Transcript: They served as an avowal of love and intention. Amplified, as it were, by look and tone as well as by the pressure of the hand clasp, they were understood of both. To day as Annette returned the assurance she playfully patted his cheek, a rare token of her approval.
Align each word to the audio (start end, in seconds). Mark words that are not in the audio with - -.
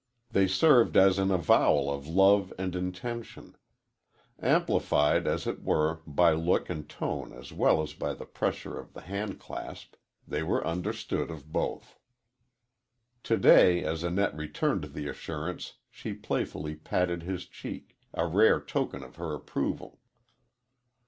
They 0.31 0.47
served 0.47 0.97
as 0.97 1.19
an 1.19 1.29
avowal 1.29 1.93
of 1.93 2.07
love 2.07 2.51
and 2.57 2.75
intention. 2.75 3.55
Amplified, 4.39 5.27
as 5.27 5.45
it 5.45 5.61
were, 5.61 5.99
by 6.07 6.31
look 6.31 6.71
and 6.71 6.89
tone 6.89 7.31
as 7.33 7.53
well 7.53 7.83
as 7.83 7.93
by 7.93 8.15
the 8.15 8.25
pressure 8.25 8.79
of 8.79 8.93
the 8.93 9.01
hand 9.01 9.39
clasp, 9.39 9.93
they 10.27 10.41
were 10.41 10.65
understood 10.65 11.29
of 11.29 11.51
both. 11.53 11.99
To 13.25 13.37
day 13.37 13.83
as 13.83 14.01
Annette 14.01 14.35
returned 14.35 14.85
the 14.95 15.07
assurance 15.07 15.73
she 15.91 16.13
playfully 16.13 16.75
patted 16.75 17.21
his 17.21 17.45
cheek, 17.45 17.95
a 18.11 18.25
rare 18.25 18.59
token 18.59 19.03
of 19.03 19.17
her 19.17 19.35
approval. 19.35 19.99